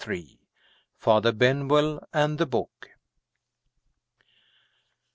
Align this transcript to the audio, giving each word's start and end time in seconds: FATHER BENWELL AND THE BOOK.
FATHER 0.97 1.31
BENWELL 1.31 2.03
AND 2.11 2.39
THE 2.39 2.47
BOOK. 2.47 2.89